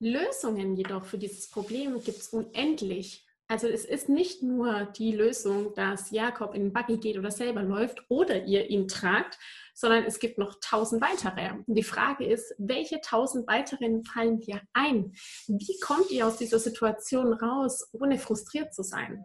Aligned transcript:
Lösungen 0.00 0.76
jedoch 0.76 1.04
für 1.04 1.18
dieses 1.18 1.50
Problem 1.50 2.00
gibt 2.00 2.18
es 2.18 2.28
unendlich. 2.28 3.26
Also 3.50 3.66
es 3.66 3.86
ist 3.86 4.10
nicht 4.10 4.42
nur 4.42 4.84
die 4.96 5.12
Lösung, 5.12 5.72
dass 5.74 6.10
Jakob 6.10 6.54
in 6.54 6.64
den 6.64 6.72
Buggy 6.72 6.98
geht 6.98 7.16
oder 7.16 7.30
selber 7.30 7.62
läuft 7.62 8.04
oder 8.10 8.44
ihr 8.44 8.68
ihn 8.68 8.88
tragt, 8.88 9.38
sondern 9.74 10.04
es 10.04 10.18
gibt 10.18 10.36
noch 10.36 10.56
tausend 10.60 11.00
weitere. 11.00 11.52
Und 11.66 11.74
die 11.74 11.82
Frage 11.82 12.26
ist, 12.26 12.54
welche 12.58 13.00
tausend 13.00 13.48
weiteren 13.48 14.04
fallen 14.04 14.38
dir 14.40 14.60
ein? 14.74 15.14
Wie 15.46 15.80
kommt 15.80 16.10
ihr 16.10 16.26
aus 16.26 16.36
dieser 16.36 16.58
Situation 16.58 17.32
raus, 17.32 17.88
ohne 17.92 18.18
frustriert 18.18 18.74
zu 18.74 18.82
sein? 18.82 19.24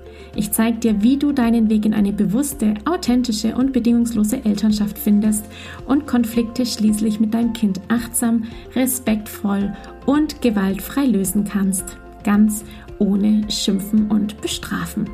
Ich 0.35 0.51
zeige 0.51 0.77
dir, 0.77 1.03
wie 1.03 1.17
du 1.17 1.31
deinen 1.31 1.69
Weg 1.69 1.85
in 1.85 1.93
eine 1.93 2.13
bewusste, 2.13 2.73
authentische 2.85 3.55
und 3.55 3.73
bedingungslose 3.73 4.45
Elternschaft 4.45 4.97
findest 4.97 5.45
und 5.85 6.07
Konflikte 6.07 6.65
schließlich 6.65 7.19
mit 7.19 7.33
deinem 7.33 7.53
Kind 7.53 7.81
achtsam, 7.89 8.45
respektvoll 8.75 9.73
und 10.05 10.41
gewaltfrei 10.41 11.05
lösen 11.05 11.43
kannst. 11.43 11.97
Ganz 12.23 12.63
ohne 12.99 13.49
Schimpfen 13.49 14.09
und 14.09 14.39
Bestrafen. 14.41 15.09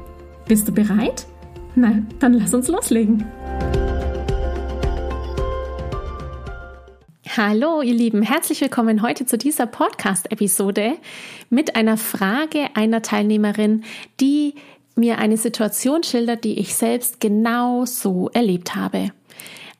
Bist 0.48 0.68
du 0.68 0.72
bereit? 0.72 1.26
Na, 1.76 2.04
dann 2.20 2.34
lass 2.34 2.54
uns 2.54 2.68
loslegen. 2.68 3.26
Hallo, 7.38 7.84
ihr 7.84 7.94
Lieben, 7.94 8.24
herzlich 8.24 8.62
willkommen 8.62 9.04
heute 9.04 9.28
zu 9.28 9.38
dieser 9.38 9.68
Podcast-Episode 9.68 10.94
mit 11.52 11.76
einer 11.76 11.96
Frage 11.96 12.70
einer 12.74 13.04
Teilnehmerin, 13.04 13.84
die 14.20 14.56
mir 14.98 15.20
eine 15.20 15.38
Situation 15.38 16.04
schildert, 16.04 16.44
die 16.44 16.60
ich 16.60 16.76
selbst 16.76 17.20
genau 17.20 17.86
so 17.86 18.30
erlebt 18.30 18.76
habe. 18.76 19.12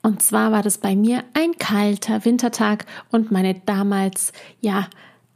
Und 0.02 0.22
zwar 0.22 0.52
war 0.52 0.62
das 0.62 0.78
bei 0.78 0.94
mir 0.94 1.24
ein 1.34 1.58
kalter 1.58 2.24
Wintertag 2.24 2.86
und 3.10 3.30
meine 3.30 3.54
damals, 3.66 4.32
ja, 4.60 4.88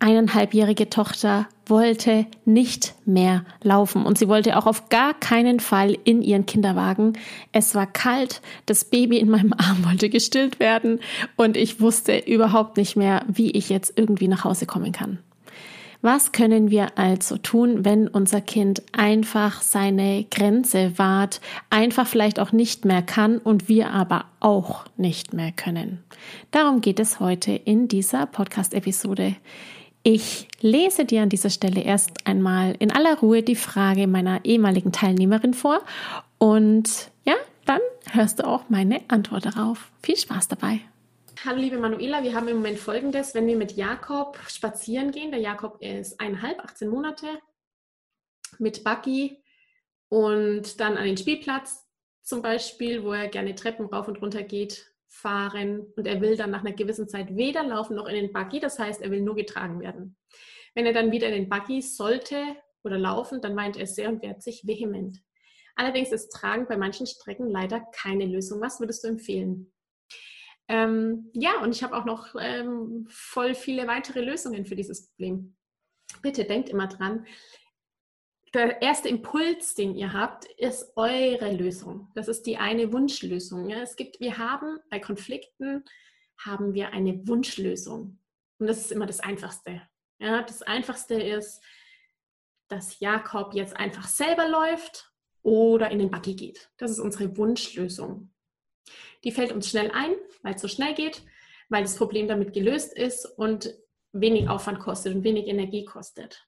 eineinhalbjährige 0.03 0.91
Tochter 0.91 1.47
wollte 1.67 2.27
nicht 2.45 2.95
mehr 3.05 3.45
laufen 3.63 4.05
und 4.05 4.19
sie 4.19 4.27
wollte 4.27 4.59
auch 4.59 4.67
auf 4.67 4.89
gar 4.89 5.15
keinen 5.15 5.61
Fall 5.61 5.97
in 6.05 6.23
ihren 6.23 6.45
Kinderwagen. 6.45 7.13
Es 7.53 7.77
war 7.77 7.87
kalt, 7.87 8.43
das 8.67 8.85
Baby 8.85 9.19
in 9.19 9.31
meinem 9.31 9.53
Arm 9.57 9.85
wollte 9.85 10.11
gestillt 10.11 10.59
werden 10.59 10.99
und 11.37 11.57
ich 11.57 11.81
wusste 11.81 12.19
überhaupt 12.19 12.77
nicht 12.77 12.97
mehr, 12.97 13.25
wie 13.29 13.53
ich 13.53 13.69
jetzt 13.69 13.93
irgendwie 13.97 14.29
nach 14.29 14.45
Hause 14.45 14.67
kommen 14.67 14.91
kann. 14.91 15.19
Was 16.05 16.33
können 16.33 16.73
wir 16.73 16.99
also 16.99 17.37
tun, 17.37 17.85
wenn 17.85 18.09
unser 18.09 18.41
Kind 18.41 18.83
einfach 18.91 19.63
seine 19.63 20.25
Grenze 20.25 20.99
wahrt, 20.99 21.41
einfach 21.71 22.09
vielleicht 22.09 22.41
auch 22.41 22.51
nicht 22.51 22.85
mehr 22.85 23.03
kann 23.03 23.39
und 23.39 23.69
wir 23.69 23.91
aber 23.91 24.25
auch 24.41 24.85
nicht 24.97 25.33
mehr 25.33 25.53
können? 25.53 26.03
Darum 26.51 26.81
geht 26.81 26.99
es 26.99 27.21
heute 27.21 27.53
in 27.53 27.87
dieser 27.87 28.27
Podcast-Episode. 28.27 29.37
Ich 30.03 30.49
lese 30.61 31.05
dir 31.05 31.23
an 31.23 31.29
dieser 31.29 31.51
Stelle 31.51 31.83
erst 31.83 32.27
einmal 32.27 32.75
in 32.81 32.91
aller 32.91 33.21
Ruhe 33.21 33.45
die 33.45 33.55
Frage 33.55 34.09
meiner 34.09 34.45
ehemaligen 34.45 34.91
Teilnehmerin 34.91 35.55
vor 35.55 35.83
und 36.39 37.13
ja, 37.25 37.35
dann 37.65 37.81
hörst 38.11 38.41
du 38.41 38.49
auch 38.49 38.65
meine 38.69 39.03
Antwort 39.07 39.47
darauf. 39.47 39.93
Viel 40.03 40.17
Spaß 40.17 40.49
dabei. 40.49 40.81
Hallo 41.45 41.59
liebe 41.59 41.77
Manuela, 41.77 42.23
wir 42.23 42.35
haben 42.35 42.47
im 42.47 42.59
Moment 42.59 42.79
folgendes, 42.79 43.35
wenn 43.35 43.49
wir 43.49 43.57
mit 43.57 43.73
Jakob 43.73 44.39
spazieren 44.47 45.11
gehen, 45.11 45.33
der 45.33 45.41
Jakob 45.41 45.83
ist 45.83 46.21
eineinhalb, 46.21 46.61
18 46.61 46.89
Monate, 46.89 47.27
mit 48.61 48.85
Buggy 48.85 49.43
und 50.09 50.79
dann 50.79 50.97
an 50.97 51.05
den 51.05 51.17
Spielplatz 51.17 51.85
zum 52.23 52.43
Beispiel, 52.43 53.03
wo 53.03 53.13
er 53.13 53.27
gerne 53.27 53.57
Treppen 53.57 53.87
rauf 53.87 54.07
und 54.07 54.23
runter 54.23 54.45
geht, 54.45 54.95
fahren 55.09 55.93
und 55.97 56.07
er 56.07 56.21
will 56.21 56.37
dann 56.37 56.53
nach 56.53 56.61
einer 56.61 56.77
gewissen 56.77 57.09
Zeit 57.09 57.35
weder 57.35 57.65
laufen 57.65 57.97
noch 57.97 58.07
in 58.07 58.15
den 58.15 58.33
Buggy, 58.33 58.61
das 58.61 58.79
heißt, 58.79 59.03
er 59.03 59.11
will 59.11 59.23
nur 59.23 59.35
getragen 59.35 59.81
werden. 59.81 60.17
Wenn 60.77 60.87
er 60.87 60.93
dann 60.93 61.11
wieder 61.11 61.27
in 61.27 61.35
den 61.35 61.49
Buggy 61.49 61.83
sollte 61.83 62.55
oder 62.85 62.99
laufen, 62.99 63.41
dann 63.41 63.57
weint 63.57 63.77
er 63.77 63.89
sehr 63.89 64.11
und 64.11 64.23
wehrt 64.23 64.45
sich 64.45 64.65
vehement. 64.65 65.19
Allerdings 65.75 66.13
ist 66.13 66.29
Tragen 66.29 66.69
bei 66.69 66.77
manchen 66.77 67.09
Strecken 67.09 67.51
leider 67.51 67.81
keine 67.81 68.27
Lösung. 68.27 68.61
Was 68.61 68.79
würdest 68.79 69.03
du 69.03 69.09
empfehlen? 69.09 69.73
Ähm, 70.73 71.29
ja, 71.35 71.61
und 71.61 71.75
ich 71.75 71.83
habe 71.83 71.95
auch 71.95 72.07
noch 72.07 72.35
ähm, 72.41 73.05
voll 73.07 73.55
viele 73.55 73.87
weitere 73.87 74.23
Lösungen 74.23 74.65
für 74.65 74.75
dieses 74.75 75.07
Problem. 75.07 75.55
Bitte 76.23 76.47
denkt 76.47 76.71
immer 76.71 76.87
dran, 76.87 77.27
der 78.55 78.81
erste 78.81 79.11
Impuls, 79.11 79.75
den 79.75 79.95
ihr 79.95 80.15
habt, 80.15 80.47
ist 80.57 80.97
eure 80.97 81.53
Lösung. 81.53 82.11
Das 82.15 82.27
ist 82.27 82.47
die 82.47 82.57
eine 82.57 82.91
Wunschlösung. 82.91 83.69
Ja, 83.69 83.83
es 83.83 83.97
gibt, 83.97 84.19
wir 84.21 84.39
haben 84.39 84.79
bei 84.89 84.99
Konflikten 84.99 85.85
haben 86.39 86.73
wir 86.73 86.95
eine 86.95 87.29
Wunschlösung. 87.29 88.19
Und 88.59 88.67
das 88.67 88.79
ist 88.79 88.93
immer 88.93 89.07
das 89.07 89.21
Einfachste. 89.21 89.83
Ja, 90.21 90.43
das 90.43 90.63
Einfachste 90.63 91.21
ist, 91.21 91.63
dass 92.69 92.99
Jakob 92.99 93.53
jetzt 93.53 93.77
einfach 93.77 94.09
selber 94.09 94.49
läuft 94.49 95.13
oder 95.43 95.91
in 95.91 95.99
den 95.99 96.11
Buggy 96.11 96.35
geht. 96.35 96.71
Das 96.79 96.91
ist 96.91 96.99
unsere 96.99 97.37
Wunschlösung. 97.37 98.32
Die 99.25 99.33
fällt 99.33 99.53
uns 99.53 99.69
schnell 99.69 99.91
ein, 99.93 100.15
weil 100.43 100.55
es 100.55 100.63
so 100.63 100.69
schnell 100.69 100.95
geht, 100.95 101.23
weil 101.69 101.83
das 101.83 101.97
Problem 101.97 102.29
damit 102.29 102.53
gelöst 102.53 102.93
ist 102.93 103.27
und 103.27 103.75
wenig 104.13 104.49
Aufwand 104.49 104.81
kostet 104.81 105.15
und 105.15 105.25
wenig 105.25 105.47
Energie 105.47 105.85
kostet. 105.85 106.47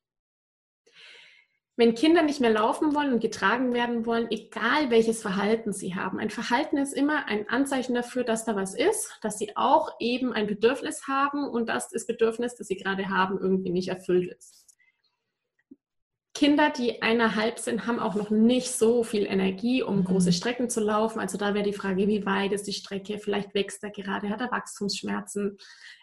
Wenn 1.76 1.96
Kinder 1.96 2.22
nicht 2.22 2.40
mehr 2.40 2.52
laufen 2.52 2.94
wollen 2.94 3.12
und 3.12 3.20
getragen 3.20 3.72
werden 3.72 4.06
wollen, 4.06 4.30
egal 4.30 4.90
welches 4.90 5.20
Verhalten 5.22 5.72
sie 5.72 5.96
haben, 5.96 6.20
ein 6.20 6.30
Verhalten 6.30 6.76
ist 6.76 6.92
immer 6.92 7.26
ein 7.26 7.48
Anzeichen 7.48 7.94
dafür, 7.94 8.22
dass 8.22 8.44
da 8.44 8.54
was 8.54 8.74
ist, 8.74 9.18
dass 9.22 9.38
sie 9.38 9.56
auch 9.56 9.90
eben 9.98 10.32
ein 10.32 10.46
Bedürfnis 10.46 11.08
haben 11.08 11.48
und 11.48 11.68
dass 11.68 11.88
das 11.88 12.06
Bedürfnis, 12.06 12.54
das 12.54 12.68
sie 12.68 12.76
gerade 12.76 13.08
haben, 13.08 13.38
irgendwie 13.40 13.70
nicht 13.70 13.88
erfüllt 13.88 14.32
ist. 14.32 14.73
Kinder, 16.34 16.70
die 16.70 17.00
eineinhalb 17.00 17.60
sind, 17.60 17.86
haben 17.86 18.00
auch 18.00 18.16
noch 18.16 18.30
nicht 18.30 18.72
so 18.72 19.04
viel 19.04 19.24
Energie, 19.24 19.84
um 19.84 19.98
mhm. 19.98 20.04
große 20.04 20.32
Strecken 20.32 20.68
zu 20.68 20.80
laufen. 20.80 21.20
Also 21.20 21.38
da 21.38 21.54
wäre 21.54 21.64
die 21.64 21.72
Frage, 21.72 22.08
wie 22.08 22.26
weit 22.26 22.52
ist 22.52 22.66
die 22.66 22.72
Strecke? 22.72 23.18
Vielleicht 23.18 23.54
wächst 23.54 23.84
er 23.84 23.90
gerade, 23.90 24.28
hat 24.28 24.40
er 24.40 24.50
Wachstumsschmerzen. 24.50 25.56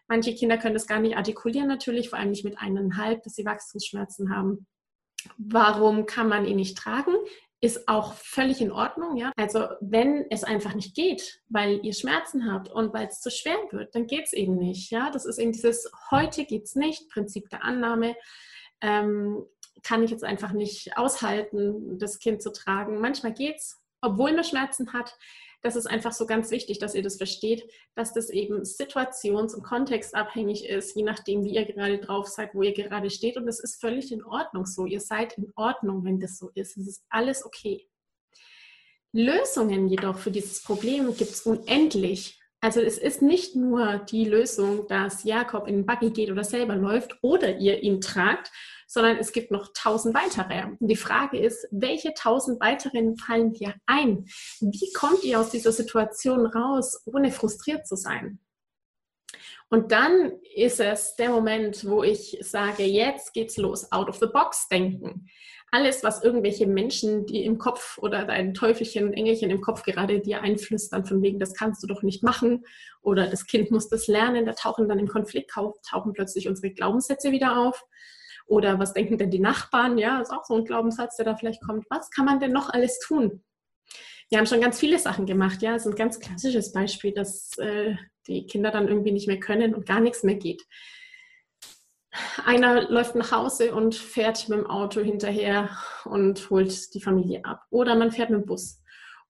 Manche 0.07 0.33
Kinder 0.33 0.57
können 0.57 0.73
das 0.73 0.87
gar 0.87 0.99
nicht 0.99 1.17
artikulieren 1.17 1.67
natürlich, 1.67 2.09
vor 2.09 2.17
allem 2.17 2.31
nicht 2.31 2.45
mit 2.45 2.57
eineinhalb, 2.57 3.23
dass 3.23 3.33
sie 3.33 3.45
Wachstumsschmerzen 3.45 4.33
haben. 4.33 4.67
Warum 5.37 6.05
kann 6.05 6.29
man 6.29 6.45
ihn 6.45 6.55
nicht 6.55 6.77
tragen? 6.77 7.13
Ist 7.59 7.89
auch 7.89 8.13
völlig 8.13 8.61
in 8.61 8.71
Ordnung, 8.71 9.17
ja. 9.17 9.33
Also 9.35 9.67
wenn 9.81 10.25
es 10.29 10.45
einfach 10.45 10.73
nicht 10.73 10.95
geht, 10.95 11.41
weil 11.49 11.85
ihr 11.85 11.93
Schmerzen 11.93 12.51
habt 12.51 12.69
und 12.69 12.93
weil 12.93 13.07
es 13.07 13.19
zu 13.19 13.29
schwer 13.29 13.57
wird, 13.69 13.93
dann 13.93 14.07
geht 14.07 14.25
es 14.25 14.33
eben 14.33 14.55
nicht, 14.55 14.91
ja. 14.91 15.11
Das 15.11 15.25
ist 15.25 15.39
eben 15.39 15.51
dieses 15.51 15.91
heute 16.09 16.45
geht's 16.45 16.75
nicht, 16.75 17.09
Prinzip 17.09 17.49
der 17.49 17.63
Annahme. 17.65 18.15
Ähm, 18.81 19.45
kann 19.83 20.03
ich 20.03 20.11
jetzt 20.11 20.23
einfach 20.23 20.51
nicht 20.51 20.97
aushalten, 20.97 21.97
das 21.97 22.19
Kind 22.19 22.41
zu 22.41 22.51
tragen. 22.51 22.99
Manchmal 22.99 23.33
geht 23.33 23.57
es, 23.57 23.81
obwohl 24.01 24.33
man 24.33 24.43
Schmerzen 24.43 24.93
hat. 24.93 25.17
Das 25.63 25.75
ist 25.75 25.85
einfach 25.85 26.11
so 26.11 26.25
ganz 26.25 26.49
wichtig, 26.49 26.79
dass 26.79 26.95
ihr 26.95 27.03
das 27.03 27.17
versteht, 27.17 27.63
dass 27.93 28.13
das 28.13 28.31
eben 28.31 28.63
situations- 28.63 29.53
und 29.53 29.63
kontextabhängig 29.63 30.67
ist, 30.67 30.95
je 30.95 31.03
nachdem, 31.03 31.43
wie 31.43 31.53
ihr 31.53 31.65
gerade 31.65 31.99
drauf 31.99 32.27
seid, 32.27 32.55
wo 32.55 32.63
ihr 32.63 32.73
gerade 32.73 33.11
steht. 33.11 33.37
Und 33.37 33.45
das 33.45 33.59
ist 33.59 33.79
völlig 33.79 34.11
in 34.11 34.23
Ordnung 34.23 34.65
so. 34.65 34.87
Ihr 34.87 34.99
seid 34.99 35.37
in 35.37 35.51
Ordnung, 35.55 36.03
wenn 36.03 36.19
das 36.19 36.39
so 36.39 36.49
ist. 36.55 36.77
Es 36.77 36.87
ist 36.87 37.03
alles 37.09 37.45
okay. 37.45 37.87
Lösungen 39.13 39.87
jedoch 39.87 40.17
für 40.17 40.31
dieses 40.31 40.63
Problem 40.63 41.15
gibt 41.15 41.31
es 41.31 41.41
unendlich. 41.41 42.39
Also 42.59 42.79
es 42.79 42.97
ist 42.97 43.21
nicht 43.21 43.55
nur 43.55 43.97
die 43.97 44.25
Lösung, 44.25 44.87
dass 44.87 45.23
Jakob 45.23 45.67
in 45.67 45.77
den 45.77 45.85
Buggy 45.85 46.11
geht 46.11 46.31
oder 46.31 46.43
selber 46.43 46.75
läuft 46.75 47.17
oder 47.21 47.57
ihr 47.57 47.83
ihn 47.83 48.01
tragt, 48.01 48.51
sondern 48.91 49.15
es 49.15 49.31
gibt 49.31 49.51
noch 49.51 49.71
tausend 49.73 50.13
weitere. 50.13 50.65
Und 50.65 50.89
die 50.89 50.97
Frage 50.97 51.39
ist, 51.39 51.65
welche 51.71 52.13
tausend 52.13 52.59
weiteren 52.59 53.15
fallen 53.15 53.53
dir 53.53 53.73
ein? 53.85 54.25
Wie 54.59 54.91
kommt 54.91 55.23
ihr 55.23 55.39
aus 55.39 55.49
dieser 55.49 55.71
Situation 55.71 56.45
raus, 56.45 57.01
ohne 57.05 57.31
frustriert 57.31 57.87
zu 57.87 57.95
sein? 57.95 58.39
Und 59.69 59.93
dann 59.93 60.33
ist 60.53 60.81
es 60.81 61.15
der 61.15 61.29
Moment, 61.29 61.87
wo 61.87 62.03
ich 62.03 62.37
sage, 62.41 62.83
jetzt 62.83 63.33
geht's 63.33 63.55
los, 63.55 63.89
out 63.93 64.09
of 64.09 64.17
the 64.17 64.25
box 64.25 64.67
denken. 64.67 65.29
Alles, 65.71 66.03
was 66.03 66.21
irgendwelche 66.21 66.67
Menschen, 66.67 67.25
die 67.25 67.45
im 67.45 67.57
Kopf 67.57 67.97
oder 67.97 68.25
dein 68.25 68.53
Teufelchen, 68.53 69.13
Engelchen 69.13 69.51
im 69.51 69.61
Kopf 69.61 69.83
gerade 69.83 70.19
dir 70.19 70.41
einflüstern, 70.41 71.05
von 71.05 71.21
wegen, 71.21 71.39
das 71.39 71.53
kannst 71.53 71.81
du 71.81 71.87
doch 71.87 72.03
nicht 72.03 72.23
machen 72.23 72.65
oder 73.01 73.27
das 73.27 73.45
Kind 73.45 73.71
muss 73.71 73.87
das 73.87 74.07
lernen, 74.07 74.45
da 74.45 74.51
tauchen 74.51 74.89
dann 74.89 74.99
im 74.99 75.07
Konflikt, 75.07 75.51
tauchen 75.51 76.11
plötzlich 76.11 76.49
unsere 76.49 76.73
Glaubenssätze 76.73 77.31
wieder 77.31 77.57
auf. 77.57 77.85
Oder 78.47 78.79
was 78.79 78.93
denken 78.93 79.17
denn 79.17 79.31
die 79.31 79.39
Nachbarn? 79.39 79.97
Ja, 79.97 80.19
ist 80.19 80.31
auch 80.31 80.45
so 80.45 80.55
ein 80.55 80.65
Glaubenssatz, 80.65 81.17
der 81.17 81.25
da 81.25 81.35
vielleicht 81.35 81.61
kommt. 81.61 81.85
Was 81.89 82.09
kann 82.09 82.25
man 82.25 82.39
denn 82.39 82.51
noch 82.51 82.69
alles 82.69 82.99
tun? 82.99 83.43
Wir 84.29 84.37
haben 84.37 84.45
schon 84.45 84.61
ganz 84.61 84.79
viele 84.79 84.97
Sachen 84.97 85.25
gemacht. 85.25 85.61
Ja, 85.61 85.73
das 85.73 85.85
ist 85.85 85.91
ein 85.91 85.97
ganz 85.97 86.19
klassisches 86.19 86.71
Beispiel, 86.71 87.13
dass 87.13 87.57
äh, 87.57 87.95
die 88.27 88.45
Kinder 88.45 88.71
dann 88.71 88.87
irgendwie 88.87 89.11
nicht 89.11 89.27
mehr 89.27 89.39
können 89.39 89.75
und 89.75 89.85
gar 89.85 89.99
nichts 89.99 90.23
mehr 90.23 90.35
geht. 90.35 90.63
Einer 92.45 92.89
läuft 92.89 93.15
nach 93.15 93.31
Hause 93.31 93.73
und 93.73 93.95
fährt 93.95 94.49
mit 94.49 94.59
dem 94.59 94.67
Auto 94.67 95.01
hinterher 95.01 95.69
und 96.05 96.49
holt 96.49 96.93
die 96.93 97.01
Familie 97.01 97.43
ab. 97.45 97.63
Oder 97.69 97.95
man 97.95 98.11
fährt 98.11 98.29
mit 98.29 98.41
dem 98.41 98.45
Bus. 98.45 98.81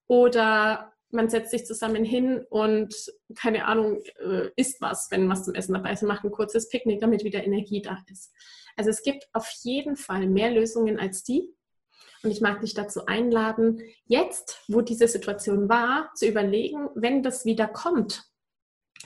Oder 0.08 0.91
man 1.12 1.28
setzt 1.28 1.50
sich 1.50 1.66
zusammen 1.66 2.04
hin 2.04 2.44
und, 2.48 2.94
keine 3.36 3.66
Ahnung, 3.66 4.02
äh, 4.18 4.48
isst 4.56 4.80
was, 4.80 5.10
wenn 5.10 5.28
was 5.28 5.44
zum 5.44 5.54
Essen 5.54 5.74
dabei 5.74 5.92
ist, 5.92 6.02
macht 6.02 6.24
ein 6.24 6.30
kurzes 6.30 6.68
Picknick, 6.68 7.00
damit 7.00 7.22
wieder 7.22 7.44
Energie 7.44 7.82
da 7.82 7.98
ist. 8.10 8.32
Also 8.76 8.90
es 8.90 9.02
gibt 9.02 9.28
auf 9.32 9.48
jeden 9.62 9.96
Fall 9.96 10.26
mehr 10.26 10.50
Lösungen 10.50 10.98
als 10.98 11.22
die. 11.22 11.54
Und 12.22 12.30
ich 12.30 12.40
mag 12.40 12.60
dich 12.60 12.74
dazu 12.74 13.06
einladen, 13.06 13.82
jetzt, 14.06 14.62
wo 14.68 14.80
diese 14.80 15.08
Situation 15.08 15.68
war, 15.68 16.10
zu 16.14 16.26
überlegen, 16.26 16.88
wenn 16.94 17.22
das 17.22 17.44
wieder 17.44 17.66
kommt, 17.66 18.24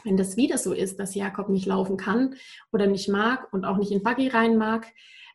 wenn 0.05 0.17
das 0.17 0.37
wieder 0.37 0.59
so 0.59 0.73
ist, 0.73 1.00
dass 1.00 1.14
Jakob 1.14 1.49
nicht 1.49 1.67
laufen 1.67 1.97
kann 1.97 2.37
oder 2.73 2.87
nicht 2.87 3.09
mag 3.09 3.52
und 3.52 3.64
auch 3.64 3.79
nicht 3.79 3.91
in 3.91 4.02
Buggy 4.02 4.29
rein 4.29 4.56
mag, 4.56 4.87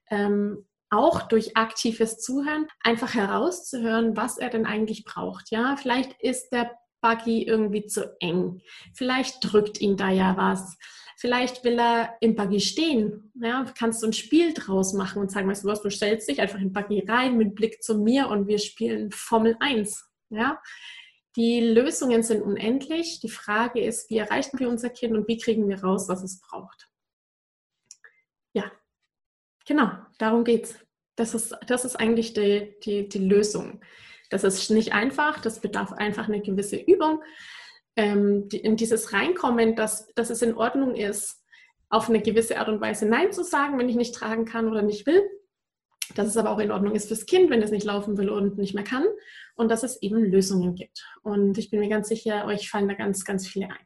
ähm, 0.09 0.67
auch 0.91 1.23
durch 1.23 1.57
aktives 1.57 2.19
Zuhören 2.19 2.67
einfach 2.81 3.13
herauszuhören, 3.15 4.15
was 4.15 4.37
er 4.37 4.49
denn 4.49 4.65
eigentlich 4.65 5.05
braucht. 5.05 5.49
Ja, 5.49 5.75
vielleicht 5.77 6.21
ist 6.21 6.49
der 6.51 6.71
Buggy 7.01 7.43
irgendwie 7.43 7.85
zu 7.87 8.15
eng. 8.19 8.61
Vielleicht 8.93 9.37
drückt 9.41 9.81
ihn 9.81 9.97
da 9.97 10.09
ja 10.11 10.37
was. 10.37 10.77
Vielleicht 11.17 11.63
will 11.63 11.79
er 11.79 12.15
im 12.19 12.35
Buggy 12.35 12.59
stehen. 12.59 13.31
Ja, 13.35 13.65
kannst 13.77 14.03
du 14.03 14.07
ein 14.07 14.13
Spiel 14.13 14.53
draus 14.53 14.93
machen 14.93 15.21
und 15.21 15.31
sagen, 15.31 15.47
weißt 15.47 15.63
du 15.63 15.67
was, 15.67 15.81
du 15.81 15.89
stellst 15.89 16.27
dich 16.29 16.41
einfach 16.41 16.59
in 16.59 16.73
Buggy 16.73 17.05
rein 17.07 17.37
mit 17.37 17.55
Blick 17.55 17.81
zu 17.81 17.97
mir 17.97 18.27
und 18.27 18.47
wir 18.47 18.59
spielen 18.59 19.11
Formel 19.11 19.55
1. 19.59 20.03
Ja, 20.29 20.61
die 21.35 21.61
Lösungen 21.61 22.23
sind 22.23 22.41
unendlich. 22.41 23.19
Die 23.21 23.29
Frage 23.29 23.81
ist, 23.81 24.09
wie 24.09 24.17
erreichen 24.17 24.59
wir 24.59 24.67
unser 24.67 24.89
Kind 24.89 25.13
und 25.15 25.27
wie 25.27 25.37
kriegen 25.37 25.69
wir 25.69 25.81
raus, 25.81 26.09
was 26.09 26.23
es 26.23 26.41
braucht. 26.41 26.90
Genau, 29.71 29.89
darum 30.17 30.43
geht's. 30.43 30.75
Das 31.15 31.33
ist, 31.33 31.55
das 31.65 31.85
ist 31.85 31.95
eigentlich 31.95 32.33
die, 32.33 32.75
die, 32.83 33.07
die 33.07 33.19
Lösung. 33.19 33.79
Das 34.29 34.43
ist 34.43 34.69
nicht 34.69 34.91
einfach, 34.91 35.39
das 35.39 35.61
bedarf 35.61 35.93
einfach 35.93 36.27
eine 36.27 36.41
gewisse 36.41 36.75
Übung. 36.75 37.23
Ähm, 37.95 38.49
die, 38.49 38.57
in 38.57 38.75
dieses 38.75 39.13
Reinkommen, 39.13 39.77
dass, 39.77 40.07
dass 40.13 40.29
es 40.29 40.41
in 40.41 40.57
Ordnung 40.57 40.93
ist, 40.95 41.41
auf 41.87 42.09
eine 42.09 42.21
gewisse 42.21 42.59
Art 42.59 42.67
und 42.67 42.81
Weise 42.81 43.05
Nein 43.05 43.31
zu 43.31 43.45
sagen, 43.45 43.79
wenn 43.79 43.87
ich 43.87 43.95
nicht 43.95 44.13
tragen 44.13 44.43
kann 44.43 44.67
oder 44.67 44.81
nicht 44.81 45.07
will 45.07 45.23
dass 46.15 46.27
es 46.27 46.35
aber 46.35 46.49
auch 46.49 46.59
in 46.59 46.71
Ordnung 46.71 46.93
ist 46.93 47.07
fürs 47.07 47.25
Kind, 47.25 47.49
wenn 47.49 47.61
es 47.61 47.71
nicht 47.71 47.85
laufen 47.85 48.17
will 48.17 48.29
und 48.29 48.57
nicht 48.57 48.75
mehr 48.75 48.83
kann 48.83 49.05
und 49.55 49.69
dass 49.69 49.83
es 49.83 50.01
eben 50.01 50.25
Lösungen 50.25 50.75
gibt. 50.75 51.05
Und 51.23 51.57
ich 51.57 51.69
bin 51.69 51.79
mir 51.79 51.87
ganz 51.87 52.09
sicher, 52.09 52.45
euch 52.47 52.69
fallen 52.69 52.89
da 52.89 52.95
ganz, 52.95 53.23
ganz 53.23 53.47
viele 53.47 53.67
ein. 53.67 53.85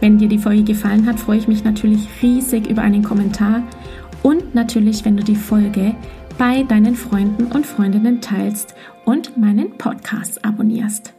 Wenn 0.00 0.18
dir 0.18 0.28
die 0.28 0.38
Folge 0.38 0.62
gefallen 0.62 1.06
hat, 1.06 1.18
freue 1.18 1.38
ich 1.38 1.48
mich 1.48 1.64
natürlich 1.64 2.06
riesig 2.22 2.68
über 2.68 2.82
einen 2.82 3.02
Kommentar 3.02 3.64
und 4.22 4.54
natürlich, 4.54 5.04
wenn 5.04 5.16
du 5.16 5.24
die 5.24 5.36
Folge 5.36 5.96
bei 6.38 6.62
deinen 6.64 6.94
Freunden 6.94 7.46
und 7.46 7.66
Freundinnen 7.66 8.20
teilst 8.20 8.74
und 9.06 9.38
meinen 9.38 9.78
Podcast 9.78 10.44
abonnierst. 10.44 11.14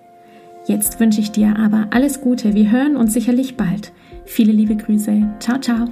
Jetzt 0.67 0.99
wünsche 0.99 1.21
ich 1.21 1.31
dir 1.31 1.57
aber 1.57 1.87
alles 1.91 2.21
Gute. 2.21 2.53
Wir 2.53 2.69
hören 2.69 2.97
uns 2.97 3.13
sicherlich 3.13 3.57
bald. 3.57 3.93
Viele 4.25 4.51
liebe 4.51 4.75
Grüße. 4.75 5.27
Ciao, 5.39 5.59
ciao. 5.59 5.87